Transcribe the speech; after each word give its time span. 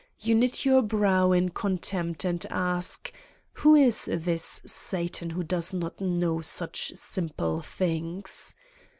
You 0.19 0.33
knit 0.33 0.65
your 0.65 0.81
brow 0.81 1.31
in 1.31 1.49
contempt 1.49 2.25
and 2.25 2.43
ask: 2.49 3.13
Who 3.53 3.75
is 3.75 4.05
this 4.11 4.63
Satan 4.65 5.29
who 5.29 5.43
does 5.43 5.75
not 5.75 6.01
know 6.01 6.41
such 6.41 6.93
simple 6.95 7.61
things? 7.61 8.55